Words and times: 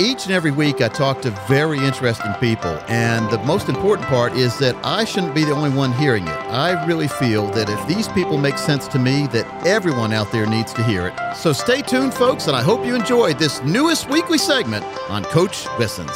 Each 0.00 0.26
and 0.26 0.32
every 0.32 0.52
week, 0.52 0.80
I 0.80 0.86
talk 0.86 1.22
to 1.22 1.32
very 1.48 1.76
interesting 1.78 2.32
people, 2.34 2.70
and 2.86 3.28
the 3.32 3.38
most 3.38 3.68
important 3.68 4.06
part 4.06 4.32
is 4.34 4.56
that 4.58 4.76
I 4.84 5.02
shouldn't 5.04 5.34
be 5.34 5.42
the 5.42 5.50
only 5.50 5.70
one 5.70 5.92
hearing 5.92 6.22
it. 6.22 6.30
I 6.30 6.86
really 6.86 7.08
feel 7.08 7.48
that 7.48 7.68
if 7.68 7.84
these 7.88 8.06
people 8.06 8.38
make 8.38 8.58
sense 8.58 8.86
to 8.88 8.98
me, 9.00 9.26
that 9.32 9.66
everyone 9.66 10.12
out 10.12 10.30
there 10.30 10.46
needs 10.46 10.72
to 10.74 10.84
hear 10.84 11.08
it. 11.08 11.36
So 11.36 11.52
stay 11.52 11.82
tuned, 11.82 12.14
folks, 12.14 12.46
and 12.46 12.54
I 12.54 12.62
hope 12.62 12.86
you 12.86 12.94
enjoyed 12.94 13.40
this 13.40 13.60
newest 13.64 14.08
weekly 14.08 14.38
segment 14.38 14.84
on 15.10 15.24
Coach 15.24 15.66
Listens. 15.80 16.12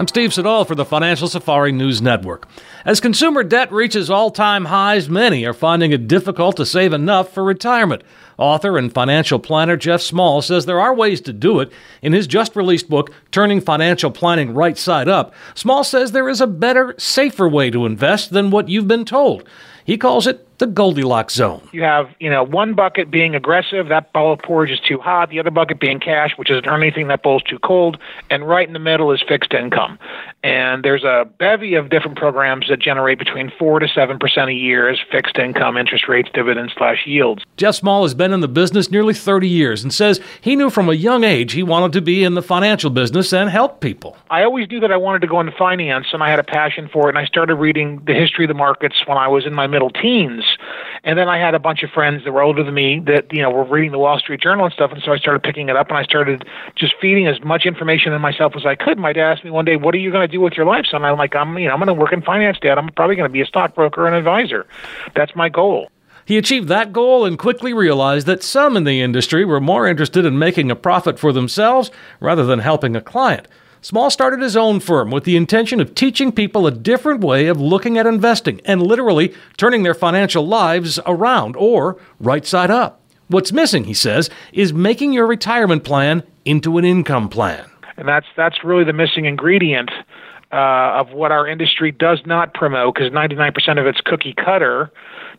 I'm 0.00 0.08
Steve 0.08 0.32
Siddall 0.32 0.64
for 0.64 0.74
the 0.74 0.86
Financial 0.86 1.28
Safari 1.28 1.72
News 1.72 2.00
Network. 2.00 2.48
As 2.86 3.00
consumer 3.00 3.44
debt 3.44 3.70
reaches 3.70 4.08
all 4.08 4.30
time 4.30 4.64
highs, 4.64 5.10
many 5.10 5.44
are 5.44 5.52
finding 5.52 5.92
it 5.92 6.08
difficult 6.08 6.56
to 6.56 6.64
save 6.64 6.94
enough 6.94 7.34
for 7.34 7.44
retirement. 7.44 8.02
Author 8.38 8.78
and 8.78 8.90
financial 8.90 9.38
planner 9.38 9.76
Jeff 9.76 10.00
Small 10.00 10.40
says 10.40 10.64
there 10.64 10.80
are 10.80 10.94
ways 10.94 11.20
to 11.20 11.34
do 11.34 11.60
it. 11.60 11.70
In 12.00 12.14
his 12.14 12.26
just 12.26 12.56
released 12.56 12.88
book, 12.88 13.12
Turning 13.30 13.60
Financial 13.60 14.10
Planning 14.10 14.54
Right 14.54 14.78
Side 14.78 15.06
Up, 15.06 15.34
Small 15.54 15.84
says 15.84 16.12
there 16.12 16.30
is 16.30 16.40
a 16.40 16.46
better, 16.46 16.94
safer 16.96 17.46
way 17.46 17.68
to 17.68 17.84
invest 17.84 18.30
than 18.30 18.50
what 18.50 18.70
you've 18.70 18.88
been 18.88 19.04
told. 19.04 19.46
He 19.84 19.96
calls 19.98 20.26
it 20.26 20.46
the 20.60 20.66
Goldilocks 20.66 21.34
zone. 21.34 21.66
You 21.72 21.82
have, 21.82 22.10
you 22.20 22.28
know, 22.28 22.44
one 22.44 22.74
bucket 22.74 23.10
being 23.10 23.34
aggressive, 23.34 23.88
that 23.88 24.12
bowl 24.12 24.34
of 24.34 24.40
porridge 24.40 24.70
is 24.70 24.78
too 24.78 24.98
hot. 24.98 25.30
The 25.30 25.40
other 25.40 25.50
bucket 25.50 25.80
being 25.80 25.98
cash, 25.98 26.32
which 26.36 26.50
isn't 26.50 26.68
anything, 26.68 27.08
that 27.08 27.22
bowl's 27.22 27.42
too 27.42 27.58
cold. 27.58 27.98
And 28.28 28.46
right 28.46 28.66
in 28.66 28.74
the 28.74 28.78
middle 28.78 29.10
is 29.10 29.22
fixed 29.26 29.54
income. 29.54 29.98
And 30.42 30.84
there's 30.84 31.02
a 31.02 31.26
bevy 31.38 31.74
of 31.74 31.88
different 31.88 32.18
programs 32.18 32.68
that 32.68 32.78
generate 32.78 33.18
between 33.18 33.50
4 33.58 33.80
to 33.80 33.86
7% 33.86 34.48
a 34.48 34.52
year 34.52 34.88
as 34.88 34.98
fixed 35.10 35.38
income, 35.38 35.78
interest 35.78 36.08
rates, 36.08 36.28
dividends 36.32 36.72
slash 36.76 37.06
yields. 37.06 37.42
Jeff 37.56 37.74
Small 37.74 38.02
has 38.02 38.14
been 38.14 38.32
in 38.32 38.40
the 38.40 38.48
business 38.48 38.90
nearly 38.90 39.14
30 39.14 39.48
years 39.48 39.82
and 39.82 39.92
says 39.92 40.20
he 40.42 40.56
knew 40.56 40.68
from 40.68 40.90
a 40.90 40.94
young 40.94 41.24
age 41.24 41.52
he 41.52 41.62
wanted 41.62 41.92
to 41.94 42.02
be 42.02 42.22
in 42.22 42.34
the 42.34 42.42
financial 42.42 42.90
business 42.90 43.32
and 43.32 43.48
help 43.48 43.80
people. 43.80 44.16
I 44.30 44.44
always 44.44 44.68
knew 44.68 44.80
that 44.80 44.92
I 44.92 44.96
wanted 44.98 45.20
to 45.22 45.26
go 45.26 45.40
into 45.40 45.52
finance 45.52 46.08
and 46.12 46.22
I 46.22 46.28
had 46.28 46.38
a 46.38 46.44
passion 46.44 46.88
for 46.92 47.08
it. 47.08 47.10
And 47.10 47.18
I 47.18 47.24
started 47.24 47.54
reading 47.54 48.02
the 48.06 48.14
history 48.14 48.44
of 48.44 48.48
the 48.48 48.54
markets 48.54 48.96
when 49.06 49.16
I 49.16 49.28
was 49.28 49.46
in 49.46 49.54
my 49.54 49.66
middle 49.70 49.90
teens. 49.90 50.44
And 51.02 51.18
then 51.18 51.28
I 51.28 51.38
had 51.38 51.54
a 51.54 51.58
bunch 51.58 51.82
of 51.82 51.90
friends 51.90 52.24
that 52.24 52.32
were 52.32 52.42
older 52.42 52.62
than 52.62 52.74
me 52.74 53.00
that, 53.06 53.32
you 53.32 53.40
know, 53.40 53.50
were 53.50 53.64
reading 53.64 53.92
the 53.92 53.98
Wall 53.98 54.18
Street 54.18 54.40
Journal 54.40 54.66
and 54.66 54.74
stuff. 54.74 54.92
And 54.92 55.02
so 55.02 55.12
I 55.12 55.18
started 55.18 55.42
picking 55.42 55.68
it 55.68 55.76
up 55.76 55.88
and 55.88 55.96
I 55.96 56.02
started 56.02 56.44
just 56.76 56.94
feeding 57.00 57.26
as 57.26 57.42
much 57.42 57.64
information 57.64 58.12
in 58.12 58.20
myself 58.20 58.52
as 58.56 58.66
I 58.66 58.74
could. 58.74 58.98
My 58.98 59.12
dad 59.12 59.32
asked 59.32 59.44
me 59.44 59.50
one 59.50 59.64
day, 59.64 59.76
what 59.76 59.94
are 59.94 59.98
you 59.98 60.10
going 60.10 60.28
to 60.28 60.32
do 60.32 60.40
with 60.40 60.54
your 60.54 60.66
life, 60.66 60.84
son? 60.90 61.04
I'm 61.04 61.16
like, 61.16 61.34
I'm, 61.34 61.56
you 61.58 61.68
know, 61.68 61.72
I'm 61.72 61.78
going 61.78 61.86
to 61.86 61.94
work 61.94 62.12
in 62.12 62.20
finance, 62.20 62.58
dad. 62.60 62.76
I'm 62.76 62.88
probably 62.90 63.16
going 63.16 63.28
to 63.28 63.32
be 63.32 63.40
a 63.40 63.46
stockbroker 63.46 64.06
and 64.06 64.14
advisor. 64.14 64.66
That's 65.14 65.34
my 65.34 65.48
goal. 65.48 65.90
He 66.26 66.36
achieved 66.36 66.68
that 66.68 66.92
goal 66.92 67.24
and 67.24 67.38
quickly 67.38 67.72
realized 67.72 68.26
that 68.26 68.42
some 68.42 68.76
in 68.76 68.84
the 68.84 69.00
industry 69.00 69.44
were 69.44 69.60
more 69.60 69.86
interested 69.86 70.24
in 70.24 70.38
making 70.38 70.70
a 70.70 70.76
profit 70.76 71.18
for 71.18 71.32
themselves 71.32 71.90
rather 72.20 72.44
than 72.44 72.60
helping 72.60 72.94
a 72.94 73.00
client. 73.00 73.48
Small 73.82 74.10
started 74.10 74.40
his 74.40 74.58
own 74.58 74.78
firm 74.78 75.10
with 75.10 75.24
the 75.24 75.36
intention 75.36 75.80
of 75.80 75.94
teaching 75.94 76.32
people 76.32 76.66
a 76.66 76.70
different 76.70 77.22
way 77.22 77.46
of 77.46 77.58
looking 77.58 77.96
at 77.96 78.06
investing 78.06 78.60
and 78.66 78.82
literally 78.82 79.32
turning 79.56 79.84
their 79.84 79.94
financial 79.94 80.46
lives 80.46 81.00
around 81.06 81.56
or 81.56 81.96
right 82.18 82.44
side 82.44 82.70
up. 82.70 83.00
What's 83.28 83.52
missing, 83.52 83.84
he 83.84 83.94
says, 83.94 84.28
is 84.52 84.74
making 84.74 85.14
your 85.14 85.26
retirement 85.26 85.82
plan 85.82 86.24
into 86.44 86.76
an 86.76 86.84
income 86.84 87.30
plan. 87.30 87.64
And 87.96 88.06
that's 88.06 88.26
that's 88.36 88.62
really 88.62 88.84
the 88.84 88.92
missing 88.92 89.24
ingredient 89.24 89.90
uh, 90.52 91.00
of 91.00 91.12
what 91.12 91.32
our 91.32 91.46
industry 91.46 91.90
does 91.90 92.20
not 92.26 92.52
promote 92.52 92.94
because 92.94 93.10
99% 93.12 93.78
of 93.78 93.86
it's 93.86 94.00
cookie 94.02 94.34
cutter, 94.34 94.90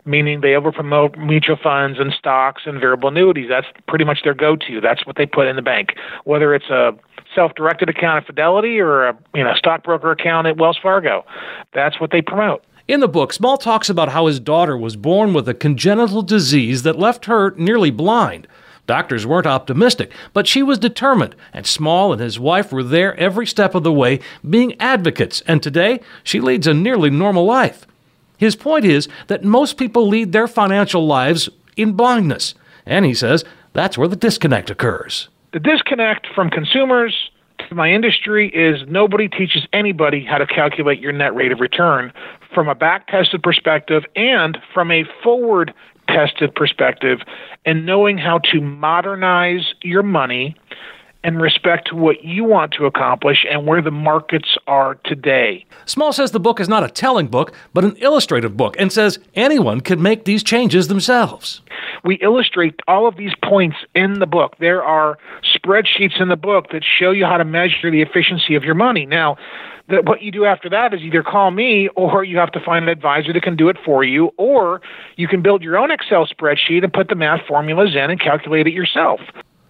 meaning 0.04 0.40
they 0.40 0.54
over 0.56 0.72
promote 0.72 1.16
mutual 1.16 1.56
funds 1.62 2.00
and 2.00 2.12
stocks 2.12 2.62
and 2.66 2.80
variable 2.80 3.08
annuities. 3.08 3.48
That's 3.48 3.66
pretty 3.86 4.04
much 4.04 4.20
their 4.24 4.34
go 4.34 4.56
to. 4.56 4.80
That's 4.80 5.06
what 5.06 5.14
they 5.14 5.26
put 5.26 5.46
in 5.46 5.54
the 5.54 5.62
bank. 5.62 5.94
Whether 6.24 6.54
it's 6.54 6.70
a 6.70 6.92
self-directed 7.34 7.88
account 7.88 8.22
at 8.22 8.26
Fidelity 8.26 8.80
or 8.80 9.08
a 9.08 9.18
you 9.34 9.44
know 9.44 9.54
stockbroker 9.54 10.10
account 10.10 10.46
at 10.46 10.56
Wells 10.56 10.78
Fargo. 10.82 11.24
That's 11.72 12.00
what 12.00 12.10
they 12.10 12.22
promote. 12.22 12.64
In 12.88 13.00
the 13.00 13.08
book, 13.08 13.32
Small 13.32 13.58
talks 13.58 13.88
about 13.88 14.10
how 14.10 14.26
his 14.26 14.40
daughter 14.40 14.76
was 14.76 14.96
born 14.96 15.32
with 15.32 15.48
a 15.48 15.54
congenital 15.54 16.22
disease 16.22 16.82
that 16.82 16.98
left 16.98 17.26
her 17.26 17.52
nearly 17.56 17.90
blind. 17.90 18.48
Doctors 18.88 19.24
weren't 19.24 19.46
optimistic, 19.46 20.12
but 20.32 20.48
she 20.48 20.62
was 20.62 20.78
determined, 20.78 21.36
and 21.52 21.64
Small 21.64 22.12
and 22.12 22.20
his 22.20 22.40
wife 22.40 22.72
were 22.72 22.82
there 22.82 23.16
every 23.16 23.46
step 23.46 23.76
of 23.76 23.84
the 23.84 23.92
way, 23.92 24.18
being 24.48 24.78
advocates, 24.80 25.40
and 25.46 25.62
today 25.62 26.00
she 26.24 26.40
leads 26.40 26.66
a 26.66 26.74
nearly 26.74 27.08
normal 27.08 27.44
life. 27.44 27.86
His 28.36 28.56
point 28.56 28.84
is 28.84 29.08
that 29.28 29.44
most 29.44 29.76
people 29.76 30.08
lead 30.08 30.32
their 30.32 30.48
financial 30.48 31.06
lives 31.06 31.48
in 31.76 31.92
blindness, 31.92 32.54
and 32.84 33.04
he 33.04 33.14
says 33.14 33.44
that's 33.72 33.96
where 33.96 34.08
the 34.08 34.16
disconnect 34.16 34.68
occurs. 34.68 35.28
The 35.52 35.60
disconnect 35.60 36.28
from 36.34 36.48
consumers 36.48 37.30
to 37.68 37.74
my 37.74 37.92
industry 37.92 38.48
is 38.48 38.88
nobody 38.88 39.28
teaches 39.28 39.66
anybody 39.74 40.24
how 40.24 40.38
to 40.38 40.46
calculate 40.46 40.98
your 40.98 41.12
net 41.12 41.34
rate 41.34 41.52
of 41.52 41.60
return 41.60 42.10
from 42.54 42.68
a 42.68 42.74
back 42.74 43.06
tested 43.08 43.42
perspective 43.42 44.04
and 44.16 44.56
from 44.72 44.90
a 44.90 45.04
forward 45.22 45.74
tested 46.08 46.54
perspective 46.54 47.18
and 47.66 47.84
knowing 47.84 48.16
how 48.16 48.38
to 48.38 48.62
modernize 48.62 49.74
your 49.82 50.02
money 50.02 50.56
in 51.22 51.36
respect 51.36 51.92
what 51.92 52.24
you 52.24 52.44
want 52.44 52.72
to 52.72 52.86
accomplish 52.86 53.44
and 53.48 53.66
where 53.66 53.82
the 53.82 53.90
markets 53.90 54.56
are 54.66 54.96
today. 55.04 55.64
Small 55.84 56.12
says 56.12 56.32
the 56.32 56.40
book 56.40 56.60
is 56.60 56.68
not 56.68 56.82
a 56.82 56.88
telling 56.88 57.28
book, 57.28 57.52
but 57.72 57.84
an 57.84 57.94
illustrative 57.98 58.56
book, 58.56 58.74
and 58.78 58.90
says 58.90 59.18
anyone 59.34 59.80
can 59.80 60.02
make 60.02 60.24
these 60.24 60.42
changes 60.42 60.88
themselves. 60.88 61.60
We 62.04 62.16
illustrate 62.16 62.80
all 62.88 63.06
of 63.06 63.16
these 63.16 63.32
points 63.44 63.76
in 63.94 64.18
the 64.18 64.26
book. 64.26 64.56
There 64.58 64.82
are 64.82 65.18
spreadsheets 65.56 66.20
in 66.20 66.28
the 66.28 66.36
book 66.36 66.66
that 66.72 66.82
show 66.84 67.10
you 67.10 67.24
how 67.24 67.36
to 67.36 67.44
measure 67.44 67.90
the 67.90 68.02
efficiency 68.02 68.54
of 68.54 68.64
your 68.64 68.74
money. 68.74 69.06
Now, 69.06 69.36
that 69.88 70.04
what 70.04 70.22
you 70.22 70.30
do 70.30 70.44
after 70.44 70.68
that 70.70 70.94
is 70.94 71.00
either 71.02 71.22
call 71.22 71.50
me 71.50 71.88
or 71.96 72.24
you 72.24 72.38
have 72.38 72.52
to 72.52 72.60
find 72.60 72.84
an 72.84 72.88
advisor 72.88 73.32
that 73.32 73.42
can 73.42 73.56
do 73.56 73.68
it 73.68 73.76
for 73.84 74.04
you, 74.04 74.30
or 74.36 74.80
you 75.16 75.28
can 75.28 75.42
build 75.42 75.62
your 75.62 75.76
own 75.76 75.90
Excel 75.90 76.26
spreadsheet 76.26 76.82
and 76.82 76.92
put 76.92 77.08
the 77.08 77.14
math 77.14 77.40
formulas 77.46 77.90
in 77.94 78.10
and 78.10 78.20
calculate 78.20 78.66
it 78.66 78.72
yourself. 78.72 79.20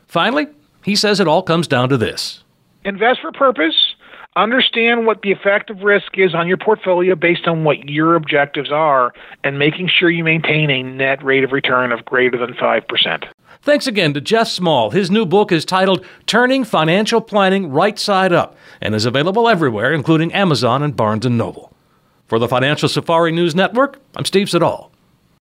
Finally, 0.07 0.47
he 0.85 0.97
says 0.97 1.21
it 1.21 1.29
all 1.29 1.43
comes 1.43 1.67
down 1.67 1.89
to 1.89 1.97
this 1.97 2.45
invest 2.85 3.21
for 3.21 3.31
purpose, 3.33 3.92
understand 4.37 5.07
what 5.07 5.23
the 5.23 5.31
effective 5.31 5.83
risk 5.83 6.19
is 6.19 6.35
on 6.35 6.49
your 6.49 6.57
portfolio 6.57 7.15
based 7.15 7.47
on 7.47 7.65
what 7.65 7.89
your 7.89 8.15
objectives 8.15 8.71
are, 8.73 9.13
and 9.45 9.59
making 9.59 9.89
sure 9.89 10.11
you 10.11 10.25
maintain 10.25 10.71
a 10.71 10.83
net 10.83 11.23
rate 11.23 11.45
of 11.45 11.53
return 11.53 11.93
of 11.93 12.05
greater 12.05 12.39
than 12.39 12.55
5%. 12.55 13.25
Thanks 13.63 13.87
again 13.87 14.13
to 14.15 14.21
Jeff 14.21 14.49
Small. 14.49 14.91
His 14.91 15.11
new 15.11 15.25
book 15.25 15.53
is 15.53 15.65
titled 15.65 16.05
Turning 16.27 16.65
Financial 16.65 17.21
Planning 17.21 17.71
Right 17.71 17.99
Side 17.99 18.33
Up 18.33 18.57
and 18.81 18.95
is 18.95 19.05
available 19.05 19.49
everywhere, 19.49 19.93
including 19.93 20.33
Amazon 20.33 20.83
and 20.83 20.97
Barnes 20.97 21.27
& 21.27 21.31
Noble. 21.31 21.73
For 22.27 22.39
the 22.39 22.49
Financial 22.49 22.89
Safari 22.89 23.31
News 23.31 23.55
Network, 23.55 24.01
I'm 24.17 24.25
Steve 24.25 24.49
Siddall. 24.49 24.92